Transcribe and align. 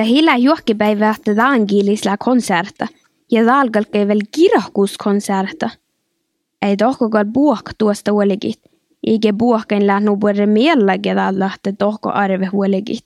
Ta 0.00 0.04
hila 0.04 0.36
juokkipäivä 0.36 1.10
että 1.10 1.46
angilisla 1.46 2.16
konserta 2.16 2.86
ja 3.30 3.44
talgal 3.44 3.84
kävel 3.92 4.20
kirahkuskonserta. 4.34 5.70
Ei 6.62 6.76
tohkokal 6.76 7.24
buok 7.24 7.70
tuosta 7.78 8.12
huoligit, 8.12 8.62
eikä 9.06 9.32
buokken 9.32 9.86
lähnu 9.86 10.16
puhuta 10.16 10.46
mielläkin 10.46 11.16
lahti 11.38 11.72
tohko 11.72 12.10
arve 12.10 12.46
huoligit. 12.46 13.02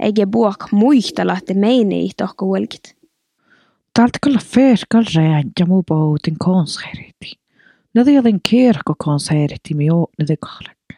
Eikä 0.00 0.26
buok 0.26 0.64
muista 0.70 1.26
lahti 1.26 1.54
meini 1.54 2.10
tohko 2.16 2.46
huoligit. 2.46 2.96
Täältä 3.94 4.18
kyllä 4.22 4.40
ferkal 4.44 5.04
rääntja 5.14 5.66
muu 5.66 5.82
poutin 5.82 6.36
konserti. 6.38 7.32
Nade 7.94 8.12
joten 8.12 8.40
kirkkokonserti 8.42 9.74
mi 9.74 9.90
oo 9.90 10.06
nade 10.18 10.36
kahlekka. 10.36 10.94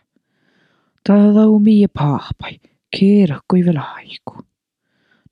Täällä 1.04 1.40
on 1.40 1.62
mie 1.62 1.86
paapai, 1.88 2.60
kirkko 2.98 3.56
vielä 3.56 3.82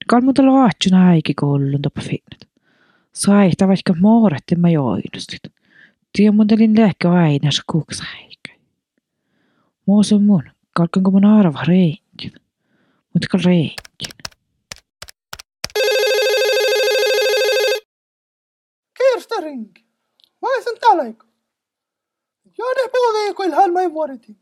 aiku. 0.03 0.09
Kalmuta 0.09 0.43
laatsun 0.43 0.95
äiki 0.95 1.35
koulun 1.35 1.83
tapa 1.83 2.01
finnet. 2.01 2.49
Saihta 3.13 3.69
vaikka 3.69 3.95
mooretti 4.01 4.57
mä 4.57 4.71
joinustit. 4.71 5.43
Tiedän 6.13 6.77
lehkä 6.77 7.11
aina 7.11 7.51
se 7.51 7.63
kuuks 7.73 8.01
äikä. 8.01 8.61
Muus 9.87 10.13
on 10.13 10.23
mun, 10.23 10.43
kalkanko 10.75 11.11
mun 11.11 11.25
arva 11.25 11.65
reinkin. 11.65 12.33
Mutta 13.13 13.29
kal 13.31 13.41
reinkin. 13.45 14.13
Kirstering, 18.99 19.73
mä 20.43 20.49
sen 20.65 20.79
talaiko. 20.81 21.27
Joiden 22.59 22.91
puhutiin 22.93 23.35
kuin 23.35 23.55
halmai 23.55 23.93
vuodetin. 23.93 24.37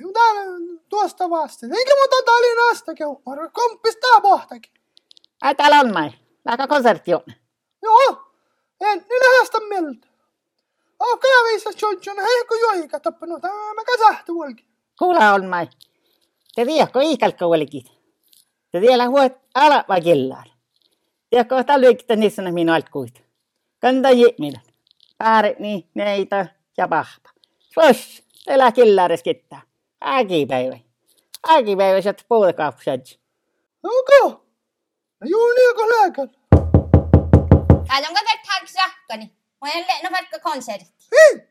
Ju 0.00 0.12
täällä 0.12 0.42
tuosta 0.88 1.30
vasta. 1.30 1.66
Eikä 1.66 1.92
muuta 1.96 2.16
Tallinnasta 2.24 2.94
käy. 2.94 3.08
Arvo 3.26 3.50
komppis 3.52 3.96
tää 3.96 4.20
pohtakin. 4.20 4.72
Ai 5.42 5.54
täällä 5.54 5.80
on 5.80 5.92
mai. 5.92 6.10
Lähkä 6.44 6.66
konsertti 6.66 7.14
on. 7.14 7.22
Joo, 7.82 8.22
en 8.80 8.98
niin 8.98 9.20
nähästä 9.20 9.58
mieltä. 9.68 10.06
Oh, 11.00 11.18
käävissä 11.20 11.70
Johnson, 11.82 12.16
hei 12.16 12.44
kun 12.48 12.60
joika 12.60 13.00
tappanut. 13.00 13.42
Mä 13.74 13.84
käsähti 13.86 14.34
vuolki. 14.34 14.64
Kuula 14.98 15.32
on 15.32 15.46
mai. 15.46 15.68
Te 16.54 16.64
tiedätkö 16.64 17.02
iikalkka 17.02 17.46
vuolikit. 17.46 17.86
Te 18.72 18.80
tiedä 18.80 19.08
huot 19.08 19.32
ala 19.54 19.84
vai 19.88 20.00
kellaan. 20.00 20.50
Tiedätkö 21.30 21.64
täällä 21.64 21.86
lyikitä 21.86 22.16
niissä 22.16 22.42
minun 22.42 22.74
altkuit. 22.74 23.22
Kanta 23.80 24.10
jimillä. 24.10 24.60
Pääri, 25.18 25.56
niin, 25.58 25.88
neitä 25.94 26.46
ja 26.76 26.88
pahpa. 26.88 27.30
Sos, 27.74 28.22
elää 28.46 28.72
killaares 28.72 29.22
kittää. 29.22 29.69
Äkipäivä. 30.04 30.78
Äkipäivä 31.48 32.00
sieltä 32.00 32.24
puolikauppuset. 32.28 33.20
Onko? 33.82 34.46
No 35.20 35.26
juu 35.30 35.52
niin 35.52 35.74
kuin 35.74 35.88
lääkäl. 35.88 36.28
Onko 38.08 38.20
te 38.20 38.40
tags 38.46 38.74
rakkani? 38.74 39.32
Mä 39.60 39.70
en 39.70 39.86
lehno 39.86 40.10
vaikka 40.12 40.38
konsertti. 40.38 41.06
Hei! 41.12 41.48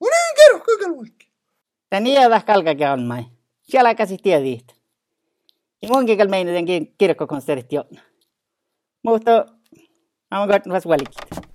Mun 0.00 0.10
ei 0.12 0.34
kerro 0.36 0.64
kaiken 0.64 0.94
vuolki. 0.94 1.30
Tän 1.90 2.04
niellä 2.04 2.40
kalkakin 2.40 2.88
on 2.88 3.02
mai. 3.02 3.24
Siellä 3.62 3.94
käsi 3.94 4.16
tiedit. 4.16 4.76
Ja 5.82 5.88
munkin 5.88 6.18
kyllä 6.18 6.30
meinaten 6.30 6.66
kirkkokonsertti 6.98 7.78
on. 7.78 7.84
Mutta 9.02 9.30
mä 10.30 10.40
oon 10.40 10.48
koettanut 10.48 10.74
vasta 10.74 10.88
valikit. 10.88 11.46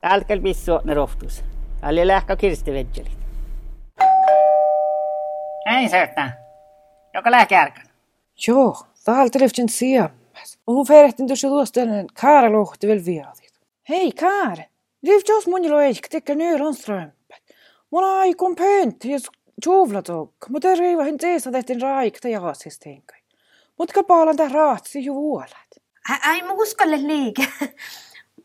Täältä 0.00 0.26
kyllä 0.26 0.42
pissu 0.42 0.72
ne 0.84 0.94
rohtuus. 0.94 1.44
Täällä 1.80 2.00
oli 2.00 2.06
lähkä 2.06 2.36
kirstivedjelit. 2.36 3.23
Hei 5.70 5.88
sööttää. 5.88 6.36
Joka 7.14 7.30
lähkä 7.30 7.60
ärkän. 7.60 7.86
Joo, 8.46 8.76
täältä 9.04 9.40
leftin 9.40 9.68
siemäs. 9.68 10.58
Hon 10.66 10.86
ferehtin 10.86 11.26
tuossa 11.26 11.48
luostelen 11.48 12.06
Kaara 12.20 12.52
lohti 12.52 12.86
vielä 12.86 13.04
viadit. 13.06 13.60
Hei 13.88 14.12
Kaara, 14.12 14.64
lyft 15.02 15.28
jos 15.28 15.46
mun 15.46 15.64
jalo 15.64 15.80
eik 15.80 16.08
tekkä 16.08 16.34
nyyrän 16.34 16.74
strömpät. 16.74 17.42
Mulla 17.90 18.18
aikon 18.18 18.56
pöntti, 18.56 19.10
jos 19.10 19.30
juovlatokk. 19.66 20.48
Mutta 20.48 20.68
ei 20.68 20.76
reiva 20.76 21.02
hin 21.04 21.18
teessä 21.18 21.52
tehtiin 21.52 21.82
raikta 21.82 22.28
jaasisteenkai. 22.28 23.18
Mutta 23.78 23.94
kapaalan 23.94 24.36
tää 24.36 24.48
raatsi 24.48 25.04
jo 25.04 25.14
vuolat. 25.14 25.70
Ai 26.26 26.42
mä 26.42 26.52
uskalle 26.52 26.96
liike. 26.96 27.46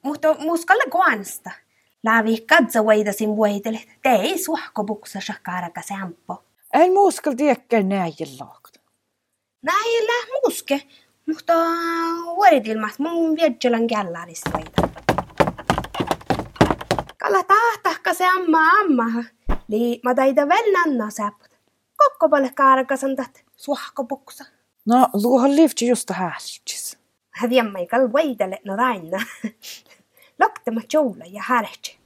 Mutta 0.04 0.28
mä 0.34 0.52
uskalle 0.52 0.84
kuansta. 0.92 1.52
Laavi 2.06 2.42
katsa 2.42 2.86
voidasin 2.86 3.38
voidelle. 3.38 3.80
Te 4.02 4.10
ei 4.10 4.38
suhko 4.38 4.84
buksa 4.84 5.20
shakkaraka 5.20 5.82
sampo. 5.82 6.44
Laakta. 8.40 8.80
Näillä 9.64 10.42
muske. 10.46 10.82
Mutta 11.28 11.54
vuoridilmat 12.36 13.00
mun 13.00 13.36
viedjelän 13.36 13.88
källarista 13.88 14.50
voida. 14.54 14.90
Kalla 17.18 17.44
tahtahka 17.44 18.14
se 18.14 18.26
amma 18.26 18.70
amma. 18.70 19.24
Li 19.68 20.00
mä 20.04 20.16
taida 20.16 20.48
vennanna 20.48 21.10
säput. 21.10 21.50
Kokko 21.98 22.30
paljon 22.30 22.54
kaarakasan 22.54 23.16
tat 23.16 23.44
suhko 23.56 24.04
buksa. 24.04 24.46
No, 24.86 25.08
luohan 25.14 25.56
lifti 25.56 25.88
just 25.88 26.10
hästis. 26.10 26.98
Häviämmä 27.30 27.80
ikal 27.80 28.12
voidelle 28.14 28.60
no 28.66 28.76
raina. 28.76 29.18
Loktama 30.42 30.82
joula 30.94 31.26
ja 31.28 31.44
härtsi. 31.46 32.00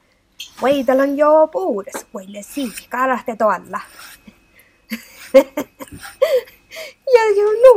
Voidalan 0.62 1.18
jo 1.18 1.48
puudes, 1.52 2.06
voille 2.14 2.42
siipi 2.42 2.88
karahte 2.90 3.36
tuolla. 3.36 3.80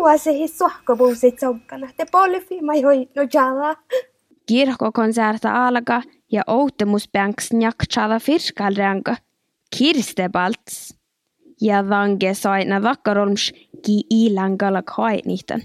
nuo 0.06 0.18
se 0.18 0.32
hi 0.32 0.48
suhkopuusit 0.48 1.40
sokkana. 1.40 1.88
Te 1.96 2.06
polfi 2.12 2.60
mä 2.60 2.74
joi 2.74 3.08
no 3.16 3.22
jala. 3.34 3.76
Kirkkokonserta 4.46 5.66
alkaa 5.66 6.02
ja 6.32 6.42
outemusbänks 6.46 7.52
njaktsala 7.52 8.20
firskalranka. 8.20 9.16
Kirstebalts. 9.78 10.94
Ja 11.60 11.88
vange 11.88 12.34
saina 12.34 12.82
vakkarolms 12.82 13.52
ki 13.86 14.02
ilangala 14.10 14.82
kainitan. 14.82 15.62